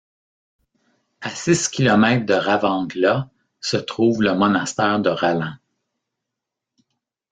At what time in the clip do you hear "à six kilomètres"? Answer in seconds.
1.21-2.25